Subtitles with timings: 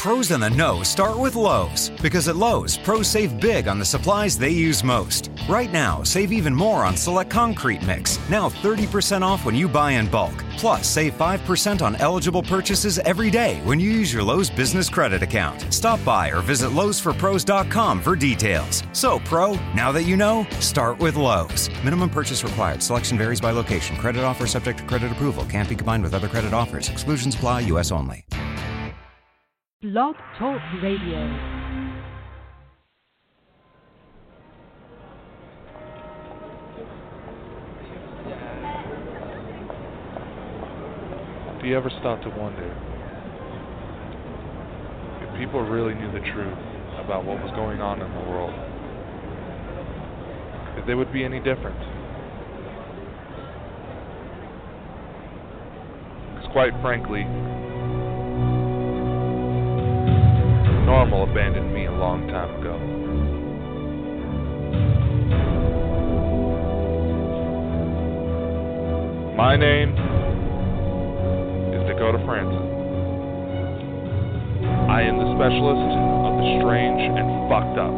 [0.00, 3.84] Pros in the know start with Lowe's because at Lowe's, pros save big on the
[3.84, 5.30] supplies they use most.
[5.46, 9.92] Right now, save even more on select concrete mix, now 30% off when you buy
[9.92, 10.32] in bulk.
[10.56, 15.22] Plus, save 5% on eligible purchases every day when you use your Lowe's business credit
[15.22, 15.70] account.
[15.70, 18.82] Stop by or visit lowesforpros.com for details.
[18.94, 21.68] So, pro, now that you know, start with Lowe's.
[21.84, 22.82] Minimum purchase required.
[22.82, 23.98] Selection varies by location.
[23.98, 25.44] Credit offer subject to credit approval.
[25.44, 26.88] Can't be combined with other credit offers.
[26.88, 27.60] Exclusions apply.
[27.68, 27.92] U.S.
[27.92, 28.24] only.
[29.82, 31.16] Blog Talk Radio.
[41.58, 42.68] Do you ever stop to wonder
[45.22, 46.58] if people really knew the truth
[47.02, 48.52] about what was going on in the world,
[50.78, 51.80] if they would be any different?
[56.34, 57.24] Because quite frankly,
[60.90, 62.76] normal abandoned me a long time ago.
[69.36, 69.90] My name
[71.70, 72.66] is Dakota Frandsen.
[74.90, 75.94] I am the specialist
[76.26, 77.94] of the strange and fucked up.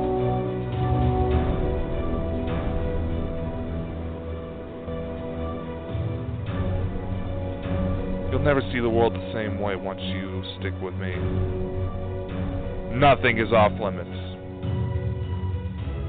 [8.30, 12.11] You'll never see the world the same way once you stick with me.
[12.94, 14.10] Nothing is off limits.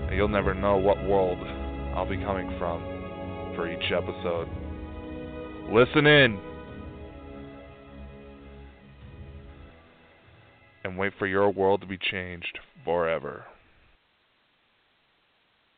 [0.07, 1.39] And you'll never know what world
[1.95, 2.81] I'll be coming from
[3.55, 4.49] for each episode.
[5.71, 6.37] Listen in.
[10.83, 13.45] And wait for your world to be changed forever.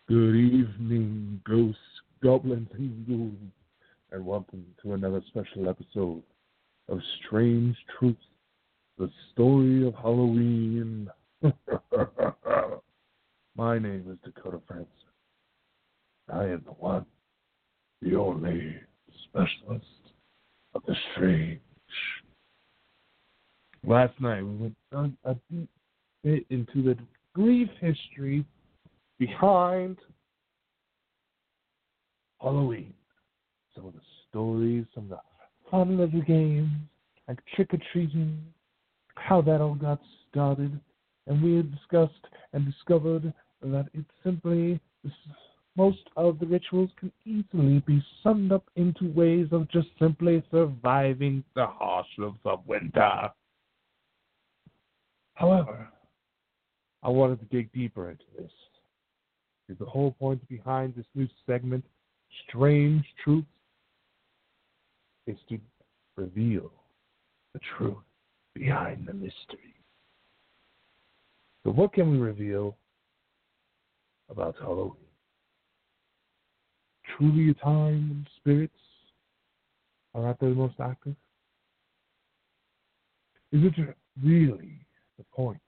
[0.07, 1.77] Good evening, ghosts,
[2.23, 3.51] goblins, and ghouls,
[4.11, 6.23] and welcome to another special episode
[6.89, 8.17] of Strange Truths,
[8.97, 11.09] the story of Halloween.
[13.57, 14.87] My name is Dakota Frandsen.
[16.31, 17.05] I am the one,
[18.01, 18.75] the only
[19.25, 19.85] specialist
[20.73, 21.59] of the strange.
[23.85, 25.69] Last night we went on a deep
[26.23, 26.97] bit into the
[27.35, 28.43] brief history
[29.19, 29.97] behind
[32.41, 32.93] Halloween.
[33.75, 35.19] Some of the stories, some of the
[35.69, 36.71] fun little games,
[37.27, 38.41] like trick or treating,
[39.15, 39.99] how that all got
[40.29, 40.79] started,
[41.27, 42.13] and we had discussed
[42.53, 44.79] and discovered that it simply
[45.77, 51.43] most of the rituals can easily be summed up into ways of just simply surviving
[51.55, 53.29] the harshness of winter.
[55.33, 55.89] However,
[57.03, 58.51] I wanted to dig deeper into this.
[59.67, 61.83] Because the whole point behind this new segment,
[62.47, 63.47] Strange Truths,
[65.27, 65.59] is to
[66.15, 66.71] reveal
[67.53, 67.97] the truth
[68.55, 69.75] behind the mystery.
[71.63, 72.77] So, what can we reveal
[74.29, 74.95] about Halloween?
[77.17, 78.73] Truly a time when spirits
[80.13, 81.15] are at their most active?
[83.51, 84.79] Is it really
[85.17, 85.59] the point?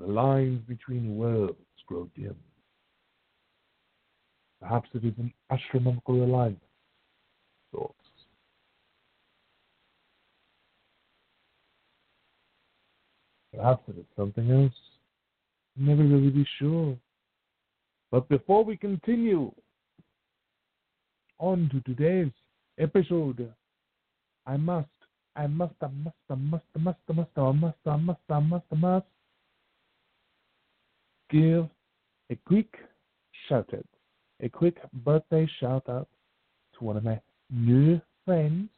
[0.00, 2.36] The lines between worlds grow dim.
[4.60, 6.63] Perhaps it is an astronomical alignment.
[13.64, 14.74] Perhaps it is something else.
[15.74, 16.98] Never really be sure.
[18.10, 19.50] But before we continue
[21.38, 22.30] on to today's
[22.78, 23.50] episode,
[24.44, 24.90] I must,
[25.34, 28.38] I must, I must, I must, I must, I must, I must, I must, I
[28.38, 29.06] must, I must
[31.30, 31.66] give
[32.28, 32.74] a quick
[33.48, 33.86] shout out,
[34.42, 36.08] a quick birthday shout out
[36.78, 38.68] to one of my new friends,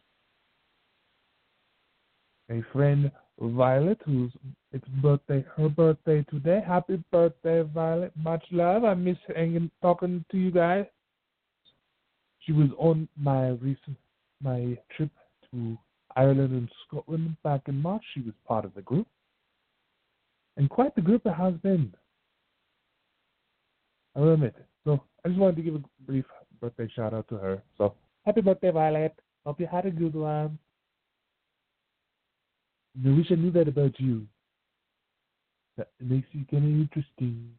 [2.49, 4.33] a friend Violet, whose
[4.73, 6.63] it's birthday, her birthday today.
[6.67, 8.13] Happy birthday, Violet!
[8.17, 8.85] Much love.
[8.85, 10.87] I miss hanging, talking to you guys.
[12.41, 13.97] She was on my recent
[14.43, 15.11] my trip
[15.51, 15.77] to
[16.15, 18.03] Ireland and Scotland back in March.
[18.15, 19.07] She was part of the group,
[20.57, 21.93] and quite the group it has been.
[24.15, 24.67] I will admit it.
[24.85, 26.25] So I just wanted to give a brief
[26.59, 27.63] birthday shout out to her.
[27.77, 27.95] So
[28.25, 29.15] happy birthday, Violet!
[29.45, 30.59] Hope you had a good one.
[33.05, 34.27] I wish I knew that about you.
[35.77, 37.51] That makes you kind of interesting.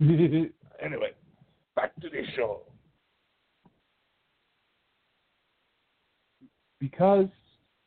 [0.00, 1.10] anyway,
[1.74, 2.62] back to the show.
[6.80, 7.28] Because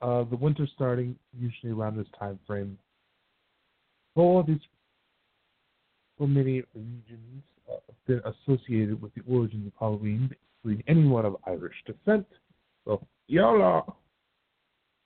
[0.01, 2.77] uh, the winter starting usually around this time frame,
[4.15, 4.59] for these
[6.17, 10.29] for many regions uh, been associated with the origins of Halloween,
[10.63, 12.27] including anyone of Irish descent.
[12.85, 13.95] So, YOLO!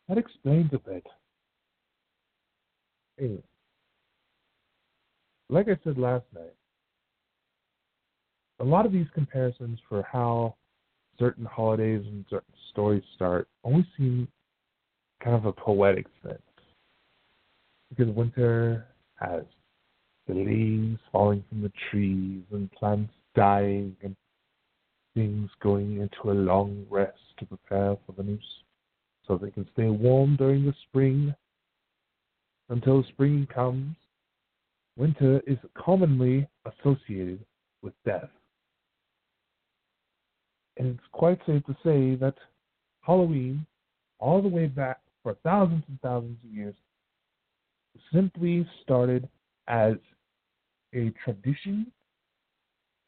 [0.10, 1.06] That explains a bit.
[3.20, 3.44] Anyway,
[5.50, 6.56] like I said last night,
[8.60, 10.56] a lot of these comparisons for how
[11.20, 14.28] certain holidays and certain stories start always seem
[15.24, 16.42] kind of a poetic sense.
[17.90, 19.44] Because winter has
[20.28, 24.16] the leaves falling from the trees and plants dying and
[25.14, 28.40] things going into a long rest to prepare for the new
[29.28, 31.34] so they can stay warm during the spring
[32.74, 33.96] until spring comes.
[34.98, 37.46] Winter is commonly associated
[37.84, 38.30] with death.
[40.78, 42.34] And it's quite safe to say that
[43.02, 43.66] Halloween,
[44.20, 46.74] all the way back for thousands and thousands of years,
[48.12, 49.30] simply started
[49.68, 49.94] as
[50.96, 51.92] a tradition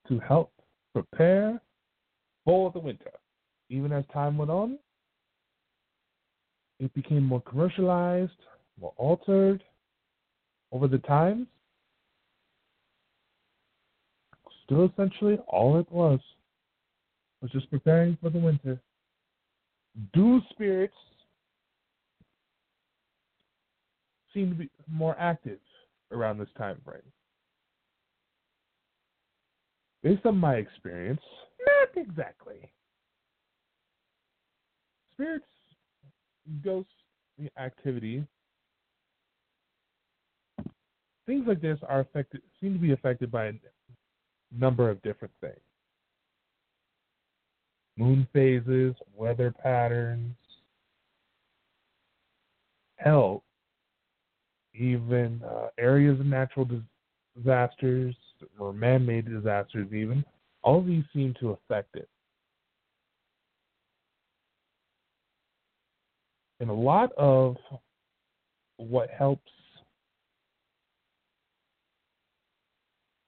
[0.08, 0.52] to help
[0.94, 1.60] prepare
[2.44, 3.12] for the winter.
[3.70, 4.78] Even as time went on,
[6.80, 8.32] it became more commercialized,
[8.80, 9.64] more altered
[10.72, 11.48] over the times.
[14.66, 16.20] Still, essentially, all it was
[17.42, 18.82] was just preparing for the winter.
[20.14, 20.96] Do spirits
[24.34, 25.60] seem to be more active
[26.12, 27.02] around this time frame?
[30.04, 31.22] Based on my experience,
[31.66, 32.72] not exactly.
[35.14, 35.46] Spirits,
[36.64, 36.92] ghosts,
[37.58, 38.26] activity,
[41.26, 43.54] things like this are affected, seem to be affected by a
[44.52, 45.60] number of different things
[47.98, 50.36] moon phases, weather patterns,
[52.98, 53.44] health,
[54.74, 56.68] even uh, areas of natural
[57.38, 58.16] disasters
[58.60, 60.24] or man made disasters, even.
[60.62, 62.10] All these seem to affect it.
[66.60, 67.58] And a lot of
[68.78, 69.52] what helps,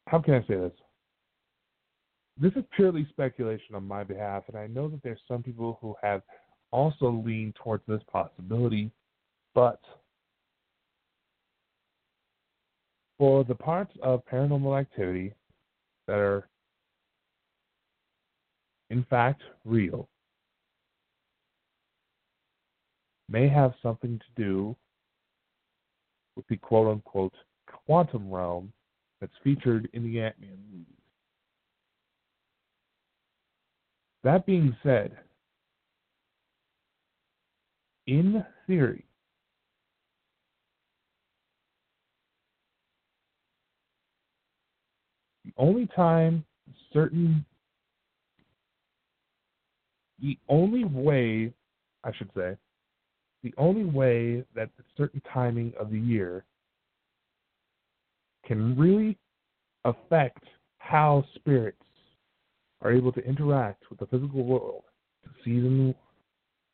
[0.07, 0.71] how can I say this?
[2.39, 5.95] this is purely speculation on my behalf, and I know that there's some people who
[6.01, 6.21] have
[6.71, 8.91] also leaned towards this possibility,
[9.55, 9.79] but
[13.17, 15.33] for the parts of paranormal activity
[16.07, 16.47] that are
[18.89, 20.07] in fact real
[23.27, 24.75] may have something to do
[26.35, 27.33] with the quote unquote
[27.85, 28.71] quantum realm
[29.19, 30.85] that's featured in the Ant Man movie.
[34.23, 35.17] That being said,
[38.05, 39.05] in theory,
[45.45, 46.43] the only time
[46.93, 47.45] certain,
[50.21, 51.53] the only way,
[52.03, 52.57] I should say,
[53.43, 56.43] the only way that a certain timing of the year
[58.47, 59.17] can really
[59.85, 60.43] affect
[60.77, 61.77] how spirits
[62.81, 64.83] are able to interact with the physical world.
[65.23, 65.93] It's a season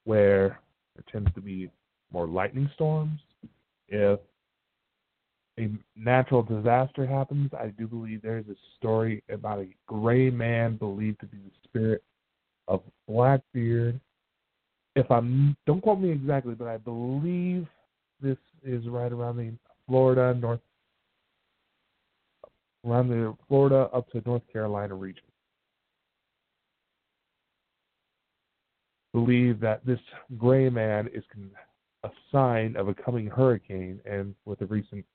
[0.05, 0.59] where
[0.95, 1.69] there tends to be
[2.11, 3.19] more lightning storms.
[3.87, 4.19] If
[5.59, 11.19] a natural disaster happens, I do believe there's a story about a gray man believed
[11.21, 12.03] to be the spirit
[12.67, 13.99] of Blackbeard.
[14.95, 17.67] If I'm don't quote me exactly, but I believe
[18.21, 19.51] this is right around the
[19.87, 20.59] Florida north
[22.85, 25.23] around the Florida up to North Carolina region.
[29.13, 29.99] believe that this
[30.37, 31.23] gray man is
[32.03, 35.05] a sign of a coming hurricane, and with the recent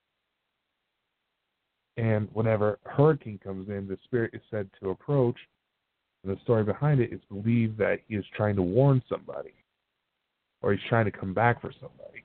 [1.97, 5.37] and whenever hurricane comes in, the spirit is said to approach.
[6.23, 9.55] And the story behind it is believed that he is trying to warn somebody,
[10.63, 12.23] or he's trying to come back for somebody.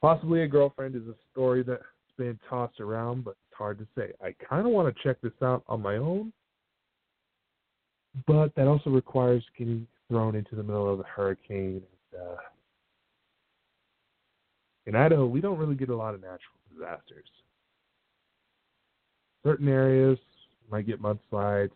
[0.00, 1.82] Possibly a girlfriend is a story that's
[2.18, 4.12] been tossed around, but hard to say.
[4.20, 6.32] I kind of want to check this out on my own,
[8.26, 11.80] but that also requires getting thrown into the middle of a hurricane.
[12.12, 12.36] And, uh,
[14.86, 17.28] in Idaho, we don't really get a lot of natural disasters.
[19.46, 20.18] Certain areas
[20.68, 21.70] might get mudslides,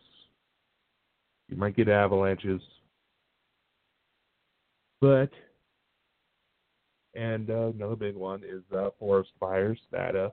[1.47, 2.61] you might get avalanches,
[4.99, 5.29] but
[7.13, 10.29] and uh, another big one is uh, forest fires that uh,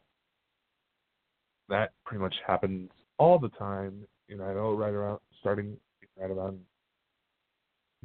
[1.69, 5.77] that pretty much happens all the time in Idaho, right around starting
[6.19, 6.59] right around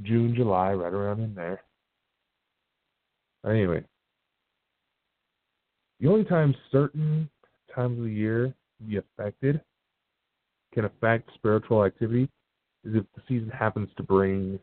[0.04, 1.62] June, July, right around in there.
[3.46, 3.84] Anyway,
[6.00, 7.30] the only time certain
[7.74, 8.54] times of the year
[8.88, 9.62] be affected
[10.74, 12.30] can affect spiritual activity
[12.84, 14.60] is if the season happens to bring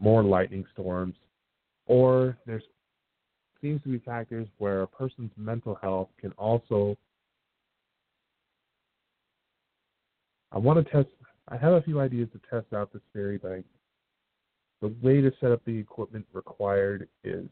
[0.00, 1.14] more lightning storms
[1.86, 2.62] or there's
[3.60, 6.96] seems to be factors where a person's mental health can also.
[10.52, 11.08] I want to test.
[11.48, 13.62] I have a few ideas to test out this theory, but I,
[14.80, 17.46] the way to set up the equipment required is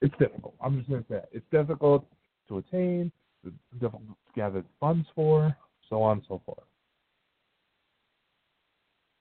[0.00, 0.54] it's difficult.
[0.60, 1.28] I'm just going to say it.
[1.32, 2.06] it's difficult
[2.48, 3.10] to attain,
[3.44, 5.54] it's difficult to gather funds for,
[5.88, 6.64] so on and so forth.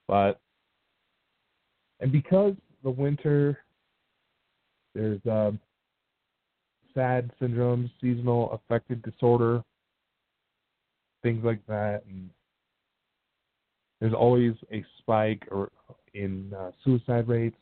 [0.07, 0.39] But
[1.99, 2.53] and because
[2.83, 3.59] the winter
[4.97, 5.59] there's um,
[6.95, 9.63] SAD syndrome, seasonal affective disorder,
[11.21, 12.29] things like that, and
[14.01, 15.69] there's always a spike or
[16.15, 17.55] in uh, suicide rates,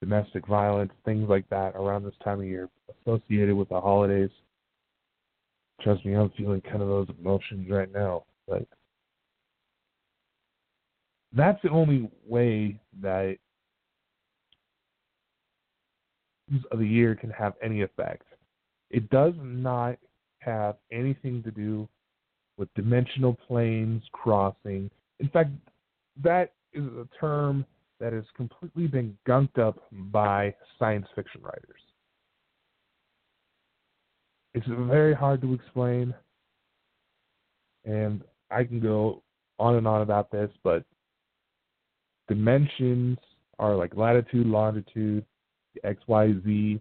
[0.00, 2.68] domestic violence, things like that around this time of year
[3.06, 4.30] associated with the holidays.
[5.80, 8.68] Trust me, I'm feeling kind of those emotions right now, Like
[11.32, 13.36] that's the only way that
[16.70, 18.24] of the year can have any effect.
[18.90, 19.96] It does not
[20.40, 21.88] have anything to do
[22.56, 24.90] with dimensional planes crossing.
[25.20, 25.50] In fact,
[26.22, 27.66] that is a term
[28.00, 31.80] that has completely been gunked up by science fiction writers.
[34.54, 36.14] It's very hard to explain,
[37.84, 39.22] and I can go
[39.58, 40.84] on and on about this, but
[42.28, 43.18] dimensions
[43.58, 45.24] are like latitude, longitude,
[45.84, 46.80] X, Y, Z.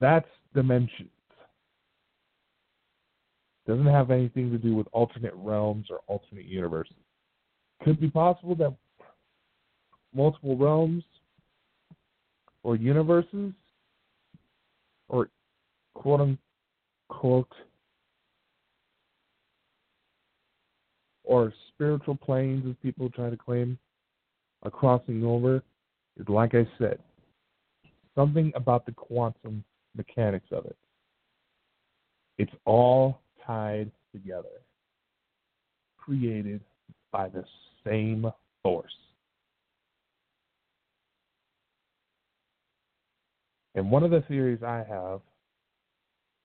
[0.00, 1.10] That's dimensions.
[3.66, 6.94] Doesn't have anything to do with alternate realms or alternate universes.
[7.82, 8.74] Could be possible that
[10.14, 11.02] multiple realms
[12.62, 13.52] or universes
[15.08, 15.28] or
[15.94, 16.36] quote
[17.10, 17.52] unquote
[21.24, 23.78] or spiritual planes as people try to claim
[24.62, 25.62] are crossing over
[26.18, 26.98] is like I said,
[28.14, 29.64] something about the quantum
[29.96, 30.76] mechanics of it.
[32.38, 34.60] It's all tied together,
[35.98, 36.60] created
[37.12, 37.44] by the
[37.86, 38.30] same
[38.62, 38.92] force.
[43.74, 45.20] And one of the theories I have,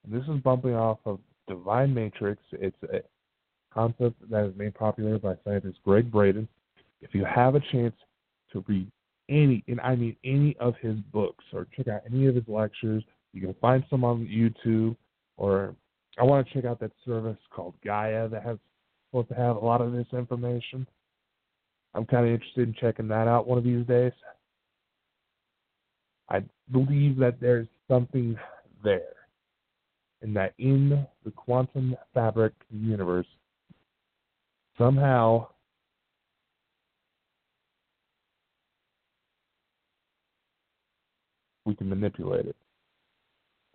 [0.07, 3.01] this is bumping off of Divine Matrix, it's a
[3.73, 6.47] concept that is made popular by scientist Gregg Braden.
[7.01, 7.95] If you have a chance
[8.51, 8.87] to read
[9.29, 13.03] any, and I mean any of his books or check out any of his lectures.
[13.33, 14.95] You can find some on YouTube,
[15.37, 15.75] or
[16.19, 18.57] I want to check out that service called Gaia that has
[19.09, 20.85] supposed to have a lot of this information.
[21.93, 24.13] I'm kind of interested in checking that out one of these days.
[26.29, 28.37] I believe that there's something
[28.83, 29.15] there,
[30.21, 33.27] and that in the quantum fabric universe,
[34.77, 35.47] somehow
[41.69, 42.55] we can manipulate it.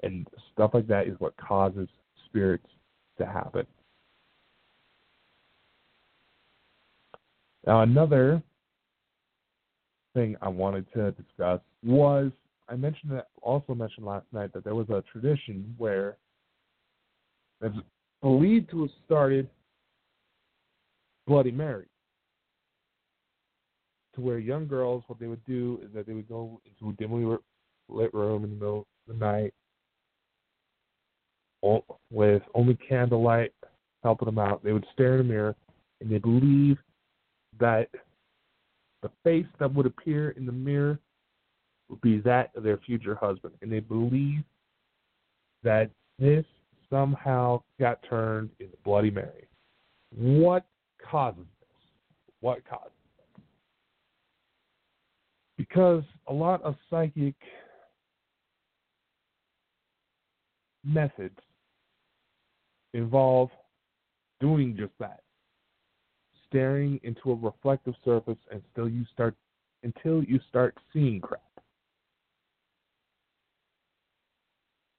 [0.02, 1.88] And stuff like that is what causes
[2.26, 2.66] spirits
[3.18, 3.66] to happen.
[7.66, 8.42] Now, another
[10.12, 12.30] thing I wanted to discuss was
[12.68, 16.16] I mentioned that also mentioned last night that there was a tradition where
[17.62, 17.76] it's
[18.20, 19.48] believed to have started
[21.26, 21.86] Bloody Mary.
[24.14, 26.92] To where young girls, what they would do is that they would go into a
[26.94, 27.24] dimly
[27.88, 29.54] lit room in the middle of the night
[32.10, 33.52] with only candlelight
[34.02, 34.62] helping them out.
[34.62, 35.56] They would stare in a mirror
[36.00, 36.76] and they believe
[37.58, 37.88] that
[39.02, 40.98] the face that would appear in the mirror
[41.88, 43.54] would be that of their future husband.
[43.62, 44.42] And they believe
[45.62, 46.44] that this
[46.90, 49.48] somehow got turned into Bloody Mary.
[50.14, 50.64] What
[51.10, 51.68] causes this?
[52.40, 52.92] What causes
[53.36, 53.44] this?
[55.56, 57.34] Because a lot of psychic
[60.84, 61.38] methods
[62.92, 63.50] involve
[64.40, 65.20] doing just that.
[66.48, 69.34] Staring into a reflective surface until you start
[69.82, 71.42] until you start seeing crap.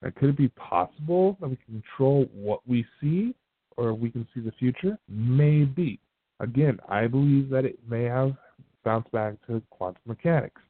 [0.02, 3.34] Now, could it be possible that we can control what we see
[3.76, 4.98] or we can see the future?
[5.08, 5.98] Maybe.
[6.38, 8.36] Again, I believe that it may have
[8.84, 10.60] bounced back to quantum mechanics.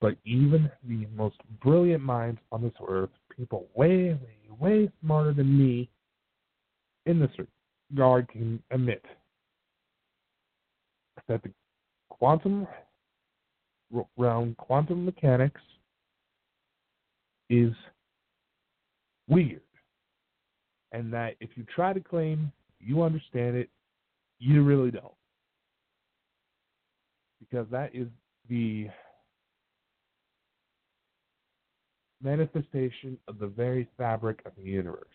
[0.00, 5.58] But even the most brilliant minds on this earth, people way, way, way smarter than
[5.58, 5.88] me
[7.06, 7.30] in this
[7.90, 9.04] regard, can admit
[11.28, 11.50] that the
[12.10, 12.66] quantum
[14.16, 15.60] realm, quantum mechanics,
[17.48, 17.72] is
[19.28, 19.62] weird.
[20.92, 23.68] And that if you try to claim you understand it,
[24.38, 25.12] you really don't.
[27.38, 28.08] Because that is
[28.48, 28.88] the
[32.22, 35.06] manifestation of the very fabric of the universe.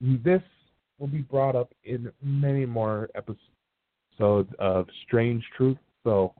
[0.00, 0.42] This
[0.98, 6.34] will be brought up in many more episodes of Strange Truth, so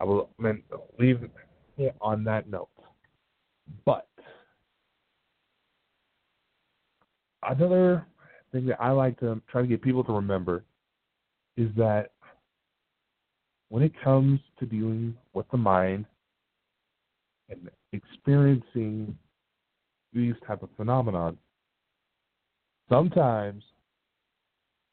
[0.00, 0.30] I will
[0.98, 1.28] leave
[1.78, 2.68] it on that note.
[3.84, 4.08] But
[7.42, 8.06] another
[8.52, 10.64] thing that I like to try to get people to remember
[11.56, 12.12] is that
[13.68, 16.06] when it comes to dealing with the mind
[17.48, 19.16] and experiencing
[20.12, 21.34] these type of phenomena,
[22.88, 23.62] sometimes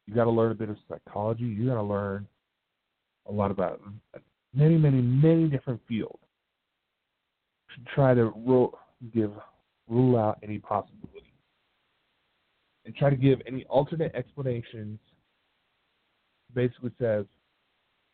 [0.08, 1.44] you got to learn a bit of psychology.
[1.44, 2.27] You got to learn
[3.27, 3.82] a lot about
[4.53, 6.20] many, many, many different fields
[7.75, 8.77] to try to rule,
[9.13, 9.32] give
[9.88, 11.34] rule out any possibility
[12.86, 15.00] and try to give any alternate explanations.
[16.53, 17.25] Basically, says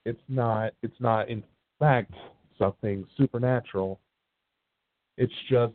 [0.05, 1.43] it's not it's not in
[1.79, 2.13] fact
[2.57, 3.99] something supernatural.
[5.17, 5.73] It's just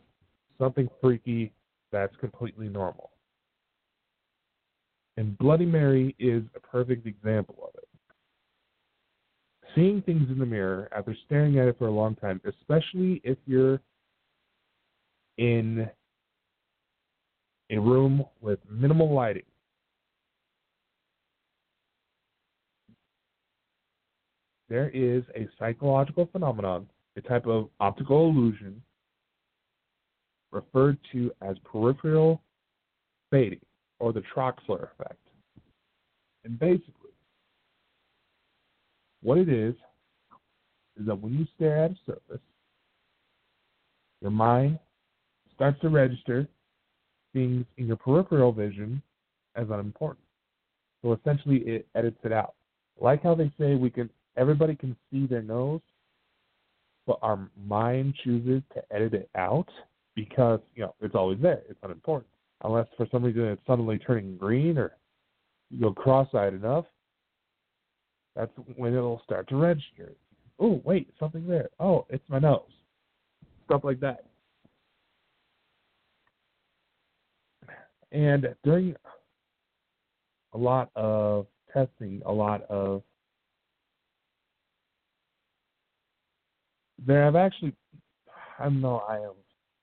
[0.57, 1.53] something freaky
[1.91, 3.11] that's completely normal.
[5.17, 7.87] And Bloody Mary is a perfect example of it.
[9.75, 13.37] Seeing things in the mirror after staring at it for a long time, especially if
[13.45, 13.79] you're
[15.37, 15.89] in
[17.69, 19.43] a room with minimal lighting,
[24.69, 28.81] there is a psychological phenomenon, a type of optical illusion
[30.51, 32.41] referred to as peripheral
[33.31, 33.59] fading
[33.99, 35.19] or the Troxler effect.
[36.43, 37.11] And basically,
[39.21, 39.75] what it is
[40.99, 42.41] is that when you stare at a surface,
[44.21, 44.79] your mind
[45.53, 46.47] starts to register
[47.33, 49.01] things in your peripheral vision
[49.55, 50.25] as unimportant.
[51.01, 52.53] So essentially, it edits it out.
[52.99, 55.81] Like how they say we can everybody can see their nose,
[57.05, 59.67] but our mind chooses to edit it out
[60.15, 61.61] because you know it's always there.
[61.69, 62.29] It's unimportant,
[62.63, 64.93] unless for some reason it's suddenly turning green or
[65.69, 66.85] you go cross-eyed enough.
[68.35, 70.13] That's when it'll start to register.
[70.59, 71.69] Oh, wait, something there.
[71.79, 72.61] Oh, it's my nose.
[73.65, 74.25] Stuff like that.
[78.11, 78.95] And during
[80.53, 83.03] a lot of testing, a lot of
[87.05, 87.73] There have actually,
[88.59, 89.33] I know I am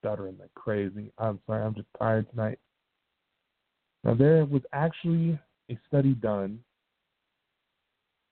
[0.01, 1.13] stuttering like crazy.
[1.19, 2.59] I'm sorry, I'm just tired tonight.
[4.03, 5.39] Now, there was actually
[5.71, 6.61] a study done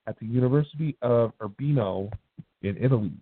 [0.07, 2.11] at the University of Urbino
[2.63, 3.13] in Italy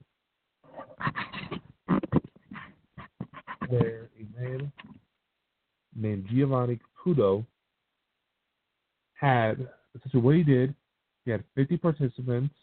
[3.69, 4.73] where a man
[5.95, 7.47] named Giovanni Caputo
[9.15, 10.75] had, essentially what he did,
[11.25, 12.55] he had 50 participants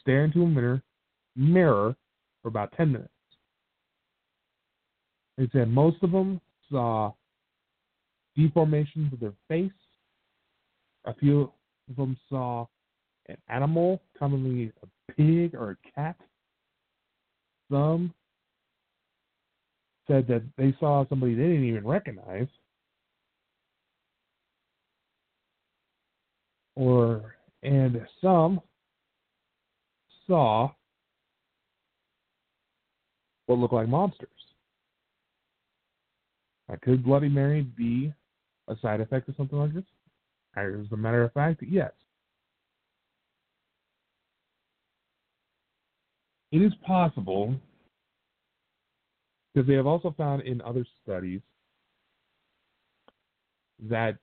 [0.00, 0.82] stare into a mirror,
[1.36, 1.94] mirror
[2.44, 3.10] for about 10 minutes.
[5.38, 7.12] They said most of them saw
[8.38, 9.72] deformations of their face.
[11.06, 11.50] A few
[11.88, 12.66] of them saw
[13.30, 16.16] an animal, commonly a pig or a cat.
[17.70, 18.12] Some
[20.06, 22.46] said that they saw somebody they didn't even recognize.
[26.76, 28.60] Or and some
[30.26, 30.72] saw
[33.46, 34.28] what look like monsters.
[36.68, 38.12] Now, could Bloody Mary be
[38.68, 39.84] a side effect of something like this?
[40.56, 41.90] As a matter of fact, yes.
[46.52, 47.54] It is possible
[49.52, 51.40] because they have also found in other studies
[53.88, 54.16] that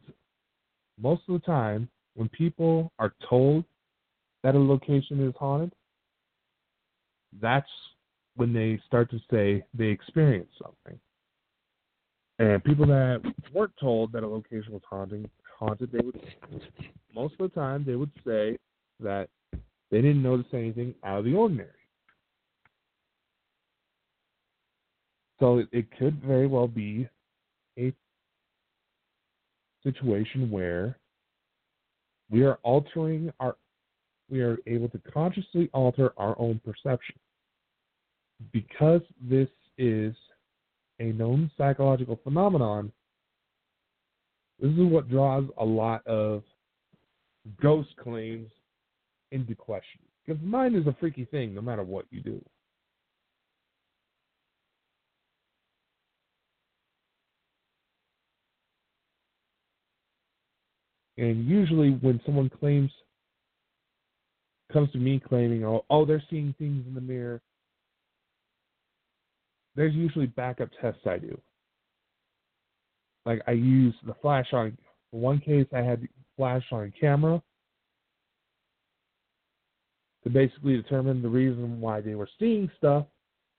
[0.99, 3.65] most of the time when people are told
[4.43, 5.73] that a location is haunted,
[7.41, 7.69] that's
[8.35, 10.99] when they start to say they experienced something.
[12.39, 13.21] And people that
[13.53, 16.19] weren't told that a location was haunting, haunted, they would
[17.13, 18.57] most of the time they would say
[18.99, 19.27] that
[19.91, 21.69] they didn't notice anything out of the ordinary.
[25.39, 27.07] So it, it could very well be
[27.77, 27.93] a
[29.83, 30.97] situation where
[32.29, 33.55] we are altering our
[34.29, 37.15] we are able to consciously alter our own perception
[38.51, 40.15] because this is
[40.99, 42.91] a known psychological phenomenon,
[44.59, 46.43] this is what draws a lot of
[47.61, 48.49] ghost claims
[49.31, 50.01] into question.
[50.25, 52.43] Because mind is a freaky thing no matter what you do.
[61.17, 62.89] And usually, when someone claims
[64.71, 67.41] comes to me claiming, oh, oh, they're seeing things in the mirror,
[69.75, 71.39] there's usually backup tests I do.
[73.25, 74.77] Like I use the flash on
[75.11, 76.07] one case I had
[76.37, 77.41] flash on camera
[80.23, 83.05] to basically determine the reason why they were seeing stuff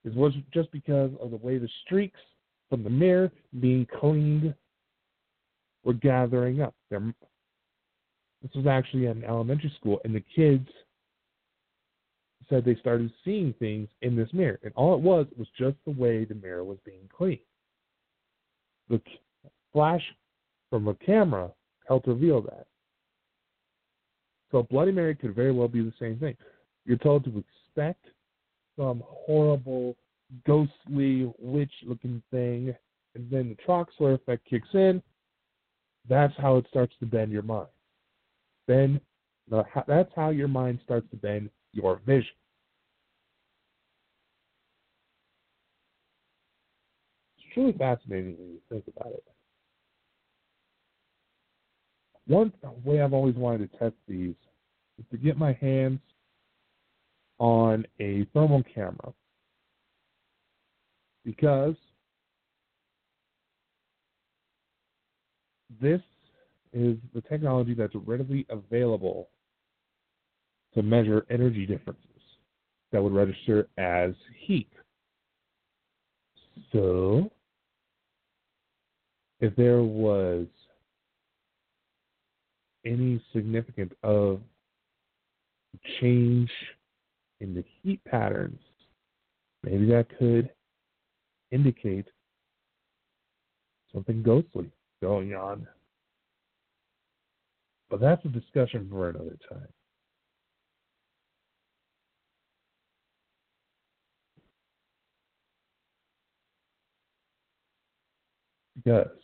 [0.05, 2.20] is was just because of the way the streaks
[2.68, 4.55] from the mirror being cleaned
[5.85, 6.75] were gathering up.
[6.90, 7.14] They're,
[8.42, 10.68] this was actually at an elementary school, and the kids
[12.52, 15.90] said they started seeing things in this mirror, and all it was was just the
[15.90, 17.38] way the mirror was being cleaned.
[18.90, 19.00] The
[19.72, 20.02] flash
[20.68, 21.50] from a camera
[21.88, 22.66] helped reveal that.
[24.50, 26.36] So Bloody Mary could very well be the same thing.
[26.84, 28.04] You're told to expect
[28.76, 29.96] some horrible,
[30.46, 32.74] ghostly, witch-looking thing,
[33.14, 35.02] and then the Troxler effect kicks in.
[36.06, 37.68] That's how it starts to bend your mind.
[38.68, 39.00] Then
[39.50, 42.32] that's how your mind starts to bend your vision.
[47.52, 49.24] Truly fascinating when you think about it.
[52.26, 52.52] One
[52.84, 54.34] way I've always wanted to test these
[54.98, 56.00] is to get my hands
[57.38, 59.12] on a thermal camera
[61.24, 61.74] because
[65.80, 66.00] this
[66.72, 69.28] is the technology that's readily available
[70.74, 72.06] to measure energy differences
[72.92, 74.12] that would register as
[74.46, 74.70] heat.
[76.72, 77.30] So,
[79.42, 80.46] if there was
[82.87, 84.40] any significant of
[86.00, 86.48] change
[87.40, 88.61] in the heat patterns,
[89.64, 90.48] maybe that could
[91.50, 92.07] indicate
[93.92, 94.70] something ghostly
[95.02, 95.66] going on.
[97.90, 99.68] But that's a discussion for another time.
[108.76, 109.21] Because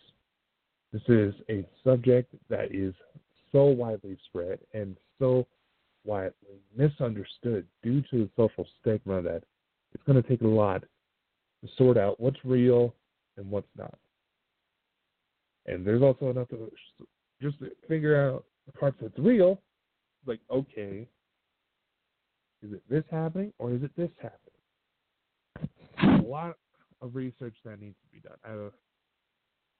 [0.91, 2.93] this is a subject that is
[3.51, 5.45] so widely spread and so
[6.05, 9.43] widely misunderstood due to the social stigma that
[9.93, 10.83] it's going to take a lot
[11.61, 12.93] to sort out what's real
[13.37, 13.97] and what's not.
[15.65, 16.71] And there's also enough to
[17.41, 19.61] just figure out the parts that's real.
[20.25, 21.07] Like, okay,
[22.61, 26.23] is it this happening or is it this happening?
[26.23, 26.57] A lot
[27.01, 28.37] of research that needs to be done.
[28.43, 28.71] I have a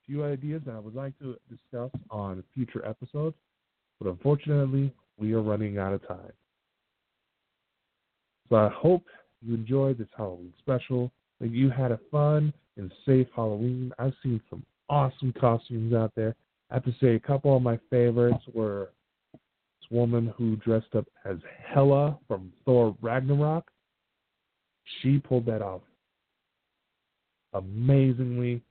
[0.10, 3.36] few ideas that I would like to discuss on future episodes.
[4.02, 6.32] But unfortunately, we are running out of time.
[8.50, 9.06] So I hope
[9.46, 13.92] you enjoyed this Halloween special, that you had a fun and safe Halloween.
[14.00, 16.36] I've seen some awesome costumes out there.
[16.72, 18.90] I have to say, a couple of my favorites were
[19.34, 21.38] this woman who dressed up as
[21.72, 23.70] Hela from Thor Ragnarok.
[25.02, 25.82] She pulled that off
[27.54, 28.62] amazingly.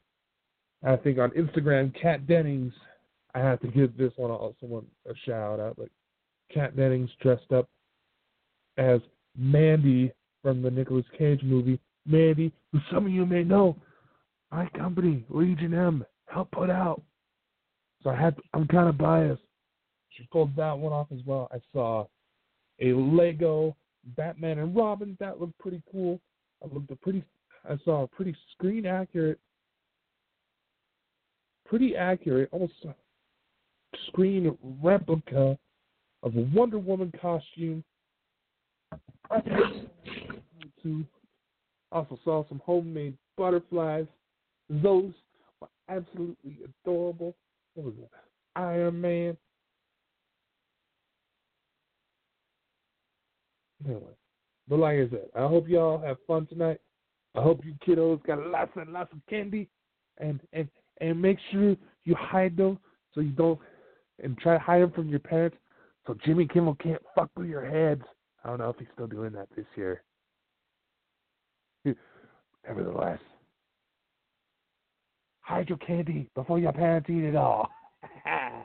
[0.85, 2.73] I think on Instagram, Kat Dennings
[3.35, 5.79] I have to give this one someone a shout out.
[5.79, 5.91] Like
[6.53, 7.69] Kat Dennings dressed up
[8.77, 9.01] as
[9.37, 10.13] Mandy
[10.43, 11.79] from the Nicolas Cage movie.
[12.07, 13.77] Mandy, who some of you may know,
[14.51, 17.03] my company, Legion M, helped put out.
[18.03, 19.43] So I had I'm kind of biased.
[20.11, 21.49] She pulled that one off as well.
[21.53, 22.07] I saw
[22.81, 23.77] a Lego
[24.17, 26.21] Batman and Robin that looked pretty cool.
[26.63, 27.23] I looked a pretty
[27.69, 29.39] I saw a pretty screen accurate
[31.69, 32.73] pretty accurate, almost
[34.09, 35.57] screen replica
[36.23, 37.85] of a Wonder Woman costume.
[41.91, 44.07] Also saw some homemade butterflies.
[44.69, 45.13] Those
[45.61, 47.35] were absolutely adorable.
[47.75, 48.11] What was it?
[48.57, 49.37] Iron Man.
[53.85, 54.03] Anyway,
[54.69, 56.81] but like I said, I hope y'all have fun tonight.
[57.37, 59.69] I hope you kiddos got lots and lots of candy,
[60.19, 60.69] and and
[61.01, 62.79] and make sure you hide them
[63.15, 63.59] so you don't
[64.23, 65.57] and try to hide them from your parents
[66.09, 68.03] so Jimmy Kimmel can't fuck with your heads.
[68.43, 70.03] I don't know if he's still doing that this year.
[72.67, 73.21] Nevertheless,
[75.41, 77.69] hide your candy before your parents eat it all.
[78.27, 78.63] I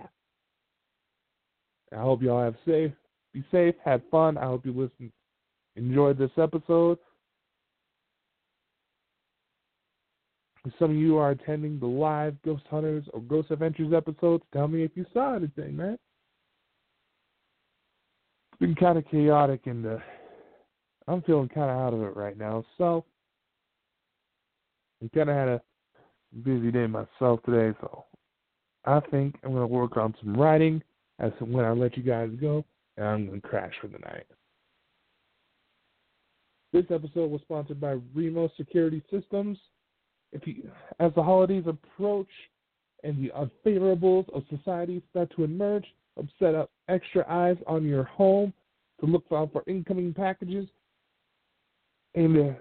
[1.91, 2.91] hope y'all have safe,
[3.33, 4.37] be safe, have fun.
[4.37, 5.11] I hope you listen,
[5.75, 6.97] enjoyed this episode.
[10.65, 14.67] If some of you are attending the live Ghost Hunters or Ghost Adventures episodes, tell
[14.67, 15.97] me if you saw anything, man.
[18.51, 19.85] It's been kind of chaotic and
[21.07, 22.63] I'm feeling kind of out of it right now.
[22.77, 23.03] So,
[25.03, 25.61] I kind of had a
[26.43, 28.05] busy day myself today, so
[28.85, 30.81] I think I'm going to work on some writing
[31.19, 32.63] as to when I let you guys go,
[32.95, 34.25] and I'm going to crash for the night.
[36.71, 39.57] This episode was sponsored by Remo Security Systems.
[40.33, 40.69] If you,
[40.99, 42.27] as the holidays approach
[43.03, 48.03] and the unfavorables of society start to emerge, help set up extra eyes on your
[48.03, 48.51] home
[48.99, 50.67] to look out for incoming packages
[52.15, 52.55] and to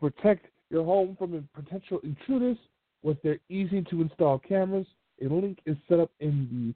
[0.00, 2.56] protect your home from potential intruders
[3.02, 4.86] with their easy to install cameras.
[5.22, 6.74] A link is set up in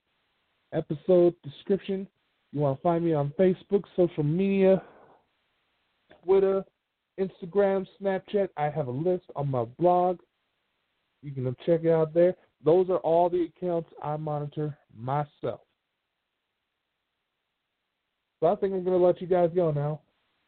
[0.72, 2.06] the episode description.
[2.52, 4.82] You want to find me on Facebook, social media,
[6.24, 6.64] Twitter,
[7.18, 8.48] Instagram, Snapchat.
[8.56, 10.18] I have a list on my blog.
[11.22, 12.34] You can check it out there.
[12.64, 15.60] Those are all the accounts I monitor myself.
[18.40, 20.00] So I think I'm going to let you guys go now.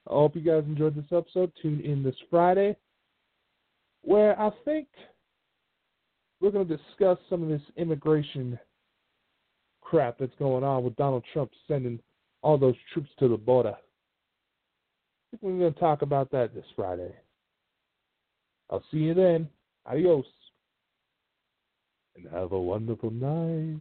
[0.09, 1.53] I hope you guys enjoyed this episode.
[1.61, 2.77] Tune in this Friday,
[4.03, 4.89] where I think
[6.41, 8.59] we're going to discuss some of this immigration
[9.81, 12.01] crap that's going on with Donald Trump sending
[12.43, 13.75] all those troops to the border.
[13.75, 17.15] I think we're going to talk about that this Friday.
[18.71, 19.49] I'll see you then.
[19.87, 20.25] Adios.
[22.17, 23.81] And have a wonderful night.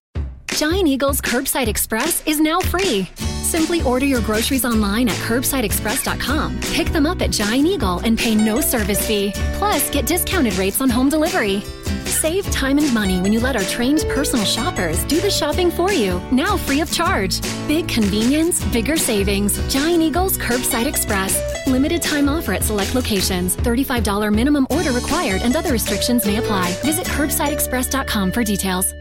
[0.55, 3.07] Giant Eagle's Curbside Express is now free.
[3.41, 6.59] Simply order your groceries online at curbsideexpress.com.
[6.73, 9.31] Pick them up at Giant Eagle and pay no service fee.
[9.53, 11.61] Plus, get discounted rates on home delivery.
[12.05, 15.91] Save time and money when you let our trained personal shoppers do the shopping for
[15.91, 17.41] you, now free of charge.
[17.67, 19.57] Big convenience, bigger savings.
[19.73, 21.41] Giant Eagle's Curbside Express.
[21.65, 23.55] Limited time offer at select locations.
[23.57, 26.71] $35 minimum order required and other restrictions may apply.
[26.83, 28.93] Visit curbsideexpress.com for details.